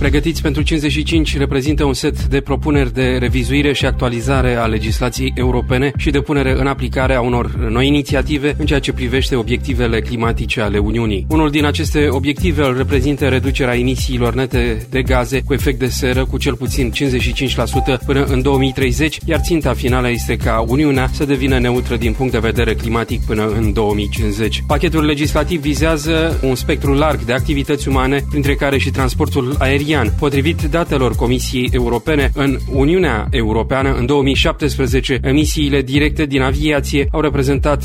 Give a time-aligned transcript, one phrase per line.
[0.00, 5.92] Pregătiți pentru 55 reprezintă un set de propuneri de revizuire și actualizare a legislației europene
[5.96, 10.60] și de punere în aplicare a unor noi inițiative în ceea ce privește obiectivele climatice
[10.60, 11.26] ale Uniunii.
[11.28, 16.24] Unul din aceste obiective îl reprezintă reducerea emisiilor nete de gaze cu efect de seră
[16.24, 16.92] cu cel puțin
[18.00, 22.32] 55% până în 2030, iar ținta finală este ca Uniunea să devină neutră din punct
[22.32, 24.62] de vedere climatic până în 2050.
[24.66, 30.14] Pachetul legislativ vizează un spectru larg de activități umane, printre care și transportul aerian aerian.
[30.18, 37.84] Potrivit datelor Comisiei Europene, în Uniunea Europeană, în 2017, emisiile directe din aviație au reprezentat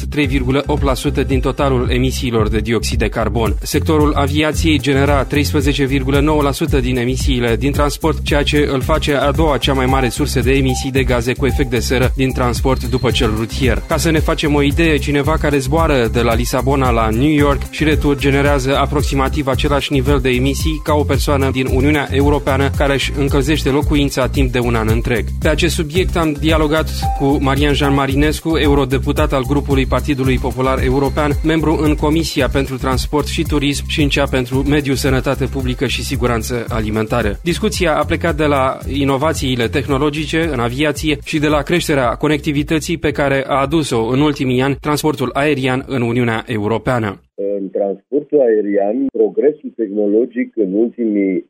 [1.23, 3.55] 3,8% din totalul emisiilor de dioxid de carbon.
[3.61, 9.73] Sectorul aviației genera 13,9% din emisiile din transport, ceea ce îl face a doua cea
[9.73, 13.33] mai mare sursă de emisii de gaze cu efect de seră din transport după cel
[13.37, 13.83] rutier.
[13.87, 17.61] Ca să ne facem o idee, cineva care zboară de la Lisabona la New York
[17.69, 22.69] și retur generează aproximativ același nivel de emisii ca o persoană din Uniunea Uniunea Europeană
[22.77, 25.25] care își încălzește locuința timp de un an întreg.
[25.39, 31.31] Pe acest subiect am dialogat cu Marian Jean Marinescu, eurodeputat al grupului Partidului Popular European,
[31.43, 36.03] membru în Comisia pentru Transport și Turism și în cea pentru Mediu, Sănătate Publică și
[36.03, 37.39] Siguranță Alimentară.
[37.43, 43.11] Discuția a plecat de la inovațiile tehnologice în aviație și de la creșterea conectivității pe
[43.11, 49.71] care a adus-o în ultimii ani transportul aerian în Uniunea Europeană în transportul aerian, progresul
[49.75, 51.49] tehnologic în ultimii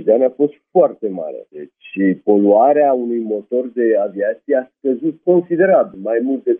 [0.00, 1.46] 20-25 de ani a fost foarte mare.
[1.50, 6.58] Deci și poluarea unui motor de aviație a scăzut considerabil, mai mult de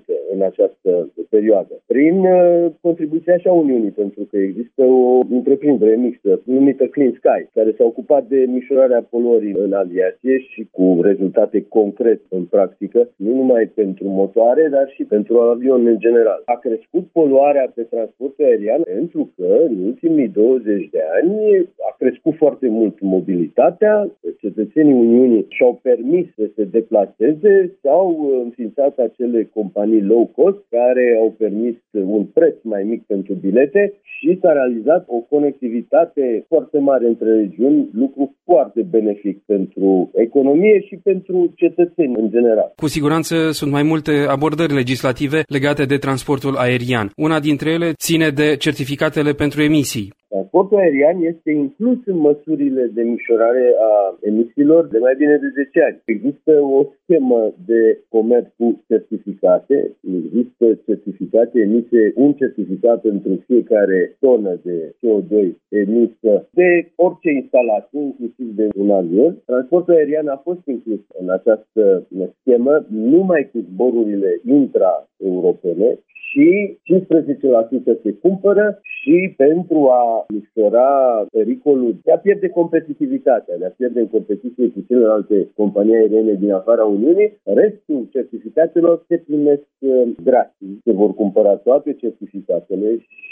[0.00, 1.74] 30% în această perioadă.
[1.86, 7.40] Prin uh, contribuția și a Uniunii, pentru că există o întreprindere mixtă numită Clean Sky,
[7.54, 13.34] care s-a ocupat de mișorarea poluării în aviație și cu rezultate concrete în practică, nu
[13.34, 16.42] numai pentru motoare, dar și pentru avion în general.
[16.44, 17.35] A crescut poluarea
[17.74, 24.10] pe transportul aerian pentru că în ultimii 20 de ani a crescut foarte mult mobilitatea,
[24.40, 31.34] cetățenii Uniunii și-au permis să se deplaseze, s-au înființat acele companii low cost care au
[31.38, 37.30] permis un preț mai mic pentru bilete și s-a realizat o conectivitate foarte mare între
[37.34, 42.72] regiuni, lucru foarte benefic pentru economie și pentru cetățeni în general.
[42.76, 47.10] Cu siguranță sunt mai multe abordări legislative legate de transportul aerian.
[47.26, 50.08] Una dintre ele ține de certificatele pentru emisii.
[50.28, 53.92] Transportul aerian este inclus în măsurile de mișorare a
[54.30, 56.02] emisiilor de mai bine de 10 ani.
[56.04, 59.76] Există o schemă de comerț cu certificate,
[60.18, 65.34] există certificate emise, un certificat pentru fiecare tonă de CO2
[65.68, 66.70] emisă de
[67.06, 69.32] orice instalație, inclusiv de un avion.
[69.46, 72.06] Transportul aerian a fost inclus în această
[72.40, 75.98] schemă numai cu zborurile intra-europene
[76.36, 76.78] și
[77.98, 80.90] 15% se cumpără și pentru a micșora
[81.32, 86.52] pericolul de a pierde competitivitatea, de a pierde în competiție cu celelalte companii aeriene din
[86.52, 90.68] afara Uniunii, restul certificatelor se primesc uh, gratis.
[90.84, 93.25] Se vor cumpăra toate certificatele și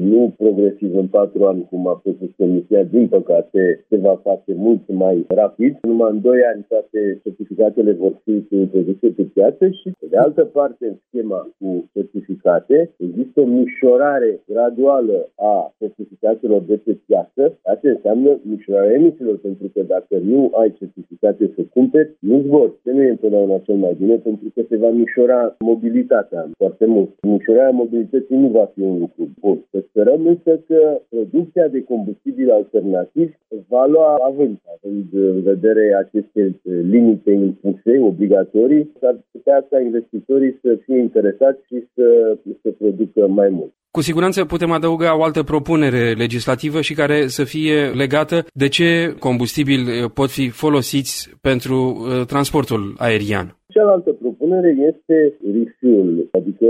[0.00, 4.80] nu progresiv în patru ani, cum a propus Comisia, din păcate se va face mult
[4.88, 5.78] mai rapid.
[5.82, 10.86] Numai în doi ani toate certificatele vor fi introduse pe piață și, de altă parte,
[10.86, 17.58] în schema cu certificate, există o mișorare graduală a certificatelor de pe piață.
[17.62, 22.72] Asta înseamnă mișorarea emisiilor, pentru că dacă nu ai certificate să cumperi, nu zbori.
[22.82, 27.10] Ce nu e întotdeauna cel mai bine, pentru că se va mișora mobilitatea foarte mult.
[27.22, 29.58] Mișorarea mobilității nu va fi un lucru bun.
[29.70, 33.28] Să sperăm însă că producția de combustibil alternativ
[33.68, 36.60] va lua avânt, având în vedere aceste
[36.94, 43.48] limite impuse, obligatorii, s-ar putea ca investitorii să fie interesați și să, să producă mai
[43.48, 43.72] mult.
[43.90, 49.14] Cu siguranță putem adăuga o altă propunere legislativă și care să fie legată de ce
[49.18, 53.56] combustibili pot fi folosiți pentru uh, transportul aerian.
[53.68, 56.66] Cealaltă propunere este refuel, adică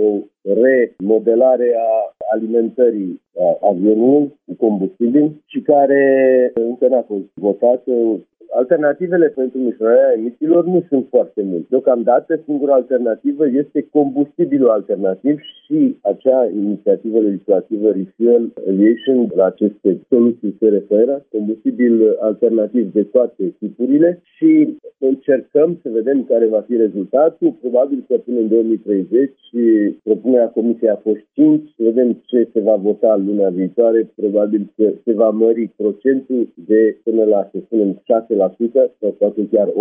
[0.00, 3.20] o remodelare a alimentării
[3.60, 6.02] avionului cu combustibil și care
[6.54, 7.92] încă n-a fost votată
[8.54, 11.66] Alternativele pentru mișorarea emisiilor nu sunt foarte multe.
[11.68, 20.56] Deocamdată, singura alternativă este combustibilul alternativ și acea inițiativă legislativă Refuel Aviation la aceste soluții
[20.58, 27.56] se referă, combustibil alternativ de toate tipurile și încercăm să vedem care va fi rezultatul.
[27.60, 29.30] Probabil că până în 2030
[30.02, 34.10] propunerea Comisiei a fost 5, să vedem ce se va vota luna viitoare.
[34.14, 38.26] Probabil că se va mări procentul de până la, să spunem, 6
[39.00, 39.72] sau poate chiar 8%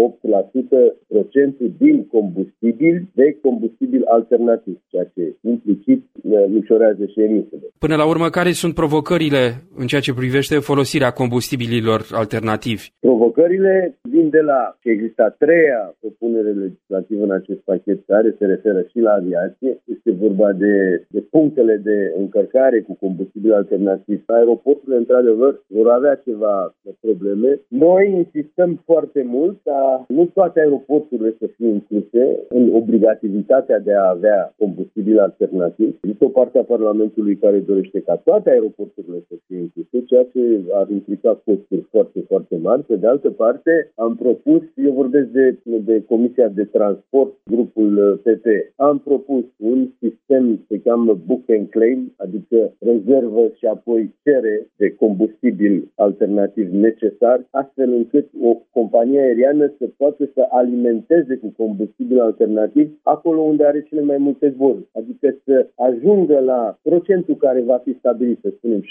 [1.07, 6.01] procentul din combustibil de combustibil alternativ, ceea ce implicit
[6.47, 7.67] micșorează și emisiile.
[7.77, 9.43] Până la urmă, care sunt provocările
[9.75, 12.89] în ceea ce privește folosirea combustibililor alternativi?
[12.99, 18.45] Provocările vin de la că există a treia propunere legislativă în acest pachet care se
[18.45, 19.70] referă și la aviație.
[19.85, 24.23] Este vorba de, de punctele de încărcare cu combustibil alternativ.
[24.25, 27.59] Aeroporturile, într-adevăr, vor avea ceva probleme.
[27.67, 34.09] Noi insistăm foarte mult ca nu toate aeroporturile să fie incluse în obligativitatea de a
[34.09, 35.97] avea combustibil alternativ.
[36.01, 40.61] Există o parte a Parlamentului care dorește ca toate aeroporturile să fie incluse, ceea ce
[40.73, 42.83] ar implica costuri foarte, foarte mari.
[42.83, 48.45] Pe de altă parte, am propus, eu vorbesc de, de Comisia de Transport, grupul PP,
[48.75, 54.95] am propus un sistem se cheamă book and claim, adică rezervă și apoi cere de
[54.95, 62.99] combustibil alternativ necesar, astfel încât o companie aeriană să poată să alimenteze cu combustibil alternativ
[63.03, 67.95] acolo unde are cele mai multe zboruri, adică să ajungă la procentul care va fi
[67.97, 68.83] stabilit, să spunem 6%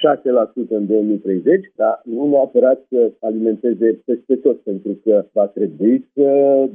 [0.69, 6.29] în 2030, dar nu neapărat să alimenteze peste tot, pentru că va trebui să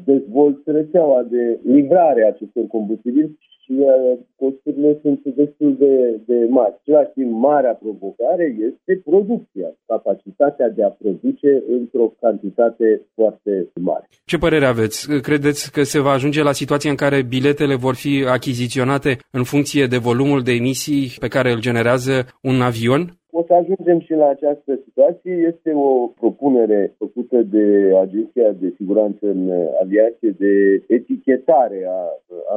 [0.05, 6.75] dezvolte rețeaua de livrare a acestor combustibili și uh, costurile sunt destul de, de mari.
[6.81, 13.51] Același timp, marea provocare este producția, capacitatea de a produce într-o cantitate foarte
[13.81, 14.05] mare.
[14.25, 14.97] Ce părere aveți?
[15.21, 19.85] Credeți că se va ajunge la situația în care biletele vor fi achiziționate în funcție
[19.85, 23.17] de volumul de emisii pe care îl generează un avion?
[23.37, 25.33] O să ajungem și la această situație.
[25.51, 29.51] Este o propunere făcută de Agenția de Siguranță în
[29.81, 32.01] Aviație de etichetare a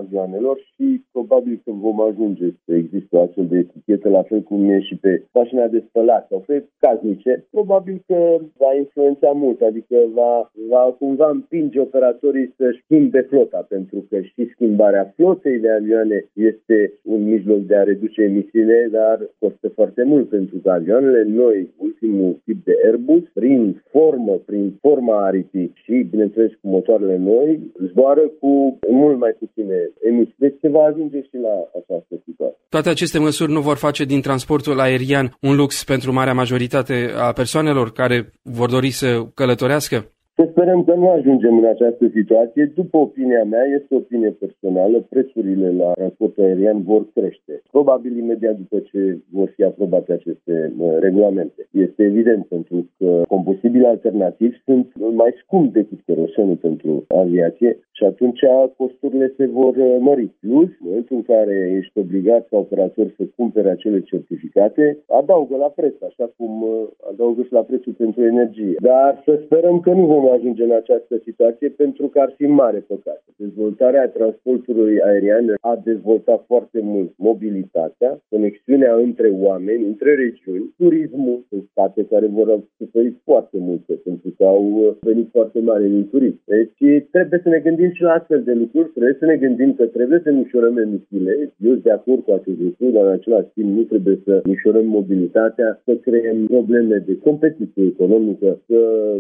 [0.01, 4.71] avioanelor și probabil că vom ajunge să există o astfel de etichetă, la fel cum
[4.71, 7.47] e și pe mașina de spălat sau pe casnice.
[7.51, 14.07] Probabil că va influența mult, adică va, va cumva împinge operatorii să schimbe flota, pentru
[14.09, 19.69] că și schimbarea flotei de avioane este un mijloc de a reduce emisiile, dar costă
[19.69, 25.73] foarte mult pentru că avioanele noi, ultimul tip de Airbus, prin formă, prin forma aripii
[25.75, 30.35] și, bineînțeles, cu motoarele noi, zboară cu mult mai puține emisii.
[30.39, 32.59] Deci se va ajunge și la această situație.
[32.69, 37.33] Toate aceste măsuri nu vor face din transportul aerian un lux pentru marea majoritate a
[37.33, 40.13] persoanelor care vor dori să călătorească?
[40.39, 42.73] Să sperăm că nu ajungem în această situație.
[42.75, 47.63] După opinia mea, este opinie personală, prețurile la transportul aerian vor crește.
[47.71, 51.69] Probabil imediat după ce vor fi aprobate aceste uh, regulamente.
[51.71, 58.41] Este evident pentru că combustibili alternativi sunt mai scumpi decât kerosenul pentru aviație și atunci
[58.77, 60.27] costurile se vor uh, mări.
[60.41, 65.73] Plus, în momentul în care ești obligat ca operator să cumpere acele certificate, adaugă la
[65.79, 66.71] preț, așa cum uh,
[67.11, 68.77] adaugă și la prețul pentru energie.
[68.81, 72.79] Dar să sperăm că nu vom ajunge în această situație pentru că ar fi mare
[72.79, 73.25] păcat.
[73.37, 81.61] Dezvoltarea transportului aerian a dezvoltat foarte mult mobilitatea, conexiunea între oameni, între regiuni, turismul în
[81.71, 86.41] state care vor suferi foarte mult pentru că au venit foarte mare din turism.
[86.45, 89.85] Deci trebuie să ne gândim și la astfel de lucruri, trebuie să ne gândim că
[89.87, 91.53] trebuie să mișorăm emisiile.
[91.67, 94.87] Eu sunt de acord cu acest lucru, dar în același timp nu trebuie să mișorăm
[94.87, 98.79] mobilitatea, să creăm probleme de competiție economică, să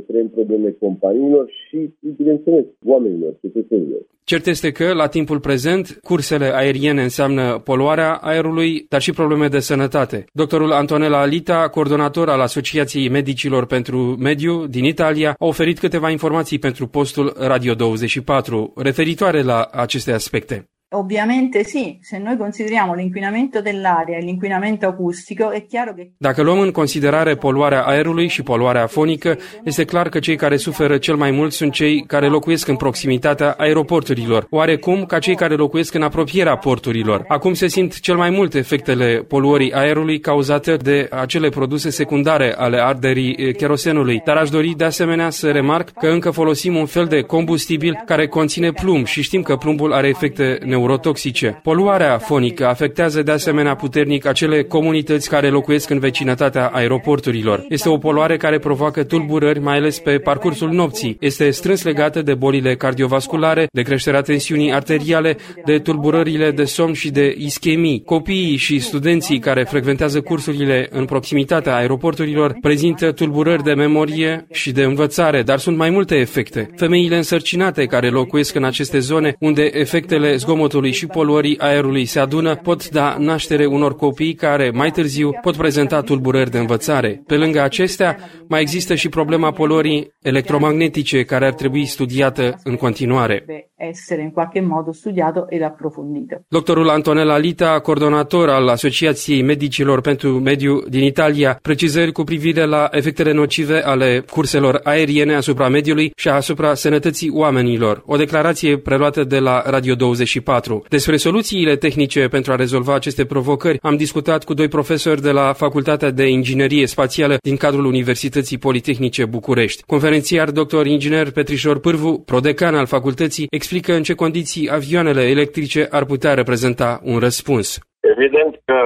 [0.08, 4.00] creăm probleme companiilor și, bineînțeles, oamenilor, cetățenilor.
[4.24, 9.58] Cert este că, la timpul prezent, cursele aeriene înseamnă poluarea aerului, dar și probleme de
[9.58, 10.24] sănătate.
[10.32, 16.58] Doctorul Antonella Alita, coordonator al Asociației Medicilor pentru Mediu din Italia, a oferit câteva informații
[16.58, 20.68] pentru postul Radio 24 referitoare la aceste aspecte.
[20.90, 26.12] Ovviamente sì, se noi consideriamo l'inquinamento dell'aria e l'inquinamento acustico, è chiaro che...
[26.16, 30.98] Dacă luăm în considerare poluarea aerului și poluarea fonică, este clar că cei care suferă
[30.98, 35.94] cel mai mult sunt cei care locuiesc în proximitatea aeroporturilor, oarecum ca cei care locuiesc
[35.94, 37.24] în apropierea porturilor.
[37.26, 42.80] Acum se simt cel mai mult efectele poluării aerului cauzate de acele produse secundare ale
[42.82, 47.20] arderii kerosenului, dar aș dori de asemenea să remarc că încă folosim un fel de
[47.20, 51.60] combustibil care conține plumb și știm că plumbul are efecte neurotoxice.
[51.62, 57.64] Poluarea fonică afectează de asemenea puternic acele comunități care locuiesc în vecinătatea aeroporturilor.
[57.68, 61.16] Este o poluare care provoacă tulburări, mai ales pe parcursul nopții.
[61.20, 67.10] Este strâns legată de bolile cardiovasculare, de creșterea tensiunii arteriale, de tulburările de somn și
[67.10, 68.02] de ischemii.
[68.04, 74.82] Copiii și studenții care frecventează cursurile în proximitatea aeroporturilor prezintă tulburări de memorie și de
[74.82, 76.70] învățare, dar sunt mai multe efecte.
[76.76, 82.20] Femeile însărcinate care locuiesc în aceste zone unde efectele zgomotului zgomotului și poluării aerului se
[82.20, 87.22] adună, pot da naștere unor copii care, mai târziu, pot prezenta tulburări de învățare.
[87.26, 88.16] Pe lângă acestea,
[88.48, 93.44] mai există și problema poluării electromagnetice, care ar trebui studiată în continuare.
[93.78, 96.44] essere in qualche modo studiato ed approfondito.
[96.48, 102.88] Doctorul Antonella Lita, coordonator al Asociației Medicilor pentru Mediu din Italia, precizări cu privire la
[102.90, 108.02] efectele nocive ale curselor aeriene asupra mediului și asupra sănătății oamenilor.
[108.06, 110.57] O declarație preluată de la Radio 24.
[110.88, 115.52] Despre soluțiile tehnice pentru a rezolva aceste provocări am discutat cu doi profesori de la
[115.52, 119.82] Facultatea de Inginerie Spațială din cadrul Universității Politehnice București.
[119.82, 120.86] Conferențiar dr.
[120.86, 127.00] inginer Petrișor Pârvu, prodecan al facultății, explică în ce condiții avioanele electrice ar putea reprezenta
[127.04, 127.78] un răspuns.
[128.14, 128.78] Evident că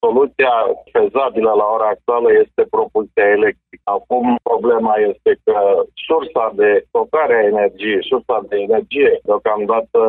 [0.00, 0.54] soluția
[0.92, 3.86] fezabilă la ora actuală este propulsia electrică.
[3.98, 5.56] Acum problema este că
[6.06, 10.00] sursa de stocare a energiei, sursa de energie, deocamdată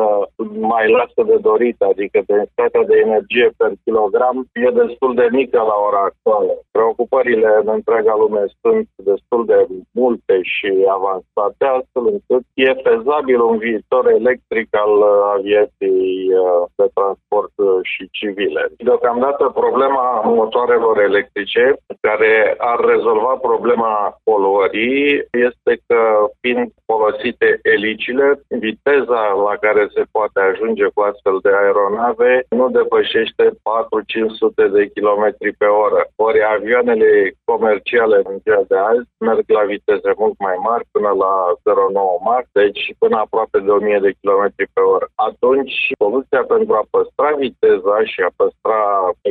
[0.74, 5.76] mai lasă de dorit, adică densitatea de energie per kilogram e destul de mică la
[5.88, 6.52] ora actuală.
[6.70, 9.58] Preocupările în întreaga lume sunt destul de
[10.00, 14.94] multe și avansate, astfel încât e fezabil un viitor electric al
[15.36, 18.55] aviației uh, de transport uh, și civile.
[18.78, 21.76] Deocamdată problema motoarelor electrice,
[22.08, 23.92] care ar rezolva problema
[24.28, 25.00] poluării,
[25.48, 26.00] este că
[26.40, 28.26] fiind folosite elicile,
[28.66, 35.24] viteza la care se poate ajunge cu astfel de aeronave nu depășește 4-500 de km
[35.60, 36.00] pe oră.
[36.26, 37.10] Ori avioanele
[37.50, 41.32] comerciale în ziua de azi merg la viteze mult mai mari, până la
[41.64, 44.44] 0,9 Mach, deci până aproape de 1000 de km
[44.74, 45.06] pe oră.
[45.28, 48.80] Atunci, soluția pentru a păstra viteza și a păstra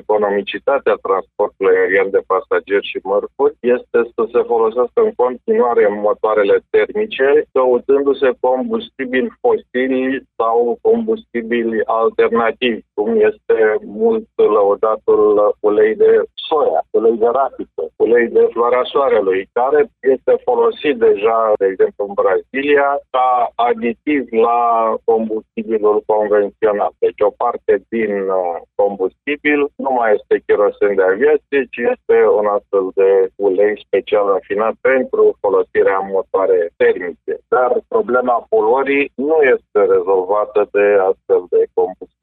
[0.02, 3.56] economicitatea transportului aerian de pasageri și mărfuri.
[3.60, 13.10] Este să se folosească în continuare motoarele termice, căutându-se combustibili fosili sau combustibili alternativi, cum
[13.30, 16.12] este mult lăudatul ulei de
[16.50, 19.80] soia, ulei de rapiță, ulei de floarea soarelui, care
[20.14, 24.62] este folosit deja, de exemplu, în Brazilia, ca aditiv la
[25.04, 26.92] combustibilul convențional.
[27.00, 32.46] Deci o parte din uh, combustibil nu mai este kerosen de aviație, ci este un
[32.58, 37.34] astfel de ulei special rafinat pentru folosirea în motoare termice.
[37.48, 41.55] Dar problema poluării nu este rezolvată de astfel de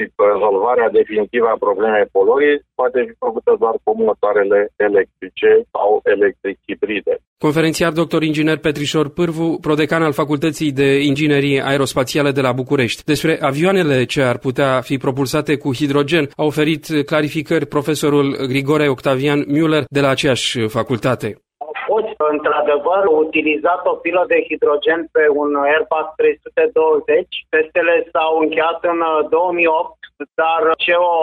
[0.02, 0.30] combustibil.
[0.32, 7.14] Rezolvarea definitivă a problemei poluării poate fi făcută doar cu motoarele electrice sau electric hibride.
[7.38, 8.22] Conferențiar dr.
[8.22, 13.04] inginer Petrișor Pârvu, prodecan al Facultății de Inginerie Aerospațială de la București.
[13.04, 19.40] Despre avioanele ce ar putea fi propulsate cu hidrogen a oferit clarificări profesorul Grigore Octavian
[19.54, 21.51] Müller de la aceeași facultate fost
[22.52, 27.46] într-adevăr utilizat o pilă de hidrogen pe un Airbus 320.
[27.48, 30.01] Testele s-au încheiat în 2008
[30.40, 31.16] dar CEO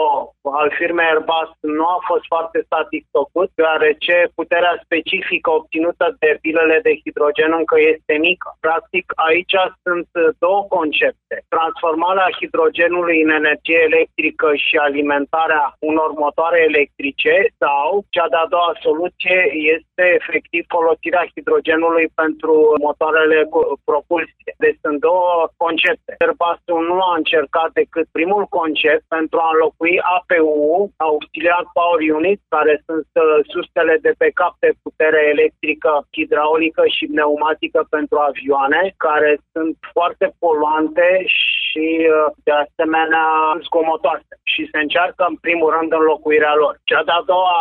[0.60, 6.92] al firmei Airbus nu a fost foarte satisfăcut, deoarece puterea specifică obținută de pilele de
[7.02, 8.48] hidrogen încă este mică.
[8.60, 10.08] Practic, aici sunt
[10.44, 11.34] două concepte.
[11.48, 19.38] Transformarea hidrogenului în energie electrică și alimentarea unor motoare electrice sau cea de-a doua soluție
[19.76, 22.52] este efectiv folosirea hidrogenului pentru
[22.86, 23.38] motoarele
[23.84, 24.52] propulsie.
[24.64, 26.12] Deci sunt două concepte.
[26.18, 26.58] Airbus
[26.90, 32.74] nu a încercat decât primul concept buget pentru a înlocui APU, Auxiliar Power Unit, care
[32.86, 39.32] sunt uh, sustele de pe cap de putere electrică, hidraulică și pneumatică pentru avioane, care
[39.52, 43.26] sunt foarte poluante și uh, de asemenea
[43.66, 46.74] zgomotoase și se încearcă în primul rând înlocuirea lor.
[46.90, 47.60] Cea de-a doua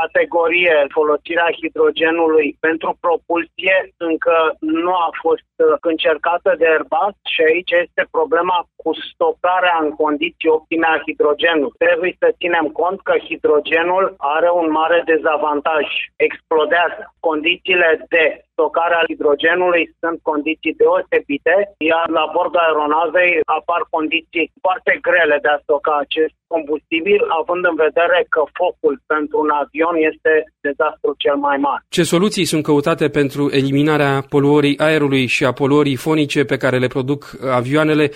[0.00, 7.72] categorie, folosirea hidrogenului pentru propulsie, încă nu a fost uh, încercată de Airbus și aici
[7.84, 11.80] este problema cu stocarea în condiții optime a hidrogenului.
[11.86, 15.86] Trebuie să ținem cont că hidrogenul are un mare dezavantaj.
[16.26, 17.02] Explodează.
[17.30, 18.24] Condițiile de
[18.54, 21.54] stocare a hidrogenului sunt condiții deosebite,
[21.90, 27.76] iar la bordul aeronavei apar condiții foarte grele de a stoca acest combustibil, având în
[27.86, 30.32] vedere că focul pentru un avion este
[30.66, 31.82] dezastru cel mai mare.
[31.98, 36.94] Ce soluții sunt căutate pentru eliminarea poluării aerului și a poluării fonice pe care le
[36.96, 37.20] produc
[37.60, 38.06] avioanele,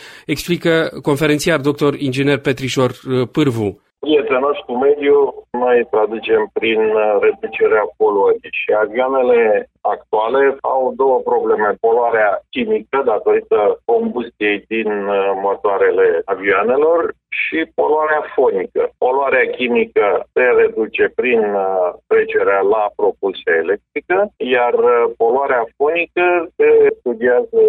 [0.56, 1.94] explică conferențiar dr.
[1.96, 3.80] inginer Petrișor uh, Pârvu.
[4.06, 11.68] Prietenos cu mediul, noi traducem prin uh, reducerea poluării și avioanele actuale au două probleme.
[11.80, 18.82] Poluarea chimică datorită combustiei din uh, motoarele avioanelor și poluarea fonică.
[18.98, 24.74] Poluarea chimică se reduce prin uh, trecerea la propulsie electrică, iar
[25.16, 27.62] poluarea fonică se studiază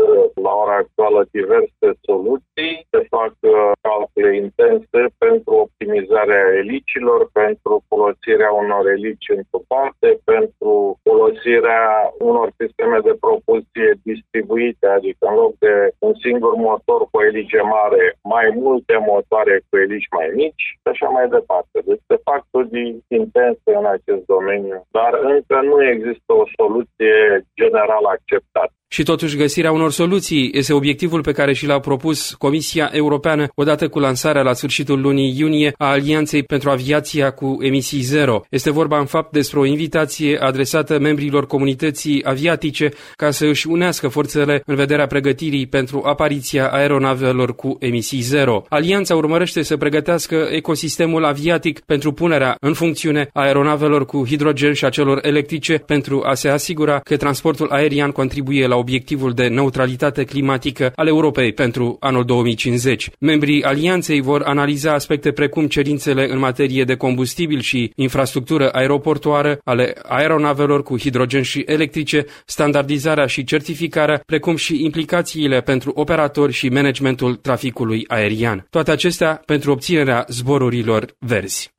[0.45, 2.71] la ora actuală diverse soluții.
[2.91, 3.76] Se fac calcule
[4.43, 11.83] intense pentru optimizarea elicilor, pentru folosirea unor elici întupate, pentru folosirea
[12.19, 18.03] unor sisteme de propulsie distribuite, adică în loc de un singur motor cu elice mare,
[18.21, 21.77] mai multe motoare cu elici mai mici și așa mai departe.
[21.85, 27.15] Deci se fac studii intense în acest domeniu, dar încă nu există o soluție
[27.59, 28.76] general acceptată.
[28.89, 33.87] Și totuși găsirea unor soluții este obiectivul pe care și l-a propus Comisia Europeană odată
[33.87, 38.41] cu lansarea la sfârșitul lunii iunie a Alianței pentru Aviația cu emisii zero.
[38.49, 44.07] Este vorba în fapt despre o invitație adresată membrilor comunității aviatice ca să își unească
[44.07, 48.63] forțele în vederea pregătirii pentru apariția aeronavelor cu emisii zero.
[48.69, 54.85] Alianța urmărește să pregătească ecosistemul aviatic pentru punerea în funcțiune a aeronavelor cu hidrogen și
[54.85, 60.23] a celor electrice pentru a se asigura că transportul aerian contribuie la obiectivul de neutralitate
[60.23, 63.09] climatică al Europei pentru anul 2050.
[63.19, 69.93] Membrii alianței vor analiza aspecte precum cerințele în materie de combustibil și infrastructură aeroportoară ale
[70.03, 77.35] aeronavelor cu hidrogen și electrice, standardizarea și certificarea, precum și implicațiile pentru operatori și managementul
[77.35, 78.67] traficului aerian.
[78.69, 81.75] Toate acestea pentru obținerea zborurilor verzi.